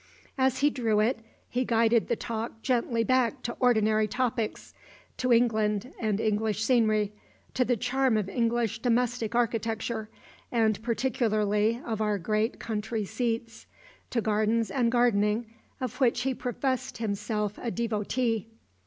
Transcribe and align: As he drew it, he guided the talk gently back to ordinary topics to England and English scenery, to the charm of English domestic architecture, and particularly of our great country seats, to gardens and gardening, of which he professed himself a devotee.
As 0.35 0.61
he 0.61 0.71
drew 0.71 0.99
it, 0.99 1.19
he 1.47 1.63
guided 1.63 2.07
the 2.07 2.15
talk 2.15 2.63
gently 2.63 3.03
back 3.03 3.43
to 3.43 3.55
ordinary 3.59 4.07
topics 4.07 4.73
to 5.17 5.31
England 5.31 5.93
and 5.99 6.19
English 6.19 6.63
scenery, 6.65 7.13
to 7.53 7.63
the 7.63 7.77
charm 7.77 8.17
of 8.17 8.27
English 8.27 8.79
domestic 8.81 9.35
architecture, 9.35 10.09
and 10.51 10.81
particularly 10.81 11.79
of 11.85 12.01
our 12.01 12.17
great 12.17 12.57
country 12.59 13.05
seats, 13.05 13.67
to 14.09 14.21
gardens 14.21 14.71
and 14.71 14.91
gardening, 14.91 15.53
of 15.79 16.01
which 16.01 16.21
he 16.21 16.33
professed 16.33 16.97
himself 16.97 17.59
a 17.61 17.69
devotee. 17.69 18.47